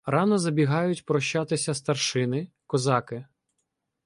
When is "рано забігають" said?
0.05-1.05